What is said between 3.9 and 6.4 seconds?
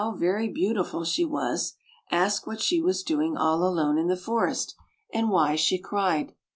in the forest, and why she cried.